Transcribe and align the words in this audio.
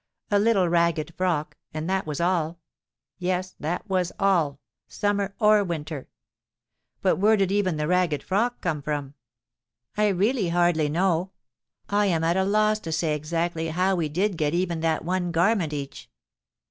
A 0.31 0.39
little 0.39 0.67
ragged 0.67 1.13
frock, 1.15 1.55
and 1.75 1.87
that 1.87 2.07
was 2.07 2.19
all: 2.19 2.57
yes, 3.19 3.53
that 3.59 3.87
was 3.87 4.11
all—summer 4.19 5.35
or 5.39 5.63
winter! 5.63 6.07
But 7.03 7.17
where 7.17 7.37
did 7.37 7.51
even 7.51 7.77
the 7.77 7.85
ragged 7.87 8.23
frock 8.23 8.61
come 8.61 8.81
from? 8.81 9.13
I 9.95 10.07
really 10.07 10.49
hardly 10.49 10.89
know: 10.89 11.33
I 11.87 12.07
am 12.07 12.23
at 12.23 12.35
a 12.35 12.43
loss 12.45 12.79
to 12.79 12.91
say 12.91 13.13
exactly 13.13 13.67
how 13.69 13.95
we 13.95 14.09
did 14.09 14.37
get 14.37 14.55
even 14.55 14.79
that 14.79 15.05
one 15.05 15.31
garment 15.31 15.71
each. 15.71 16.09